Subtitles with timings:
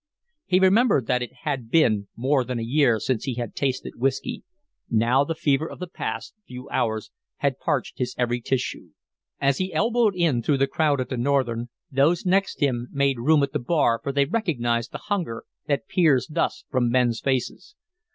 [0.47, 4.43] He remembered that it had been more than a year since he had tasted whiskey.
[4.89, 8.93] Now the fever of the past few hours had parched his every tissue.
[9.39, 13.43] As he elbowed in through the crowd at the Northern, those next him made room
[13.43, 17.75] at the bar for they recognized the hunger that peers thus from men's faces.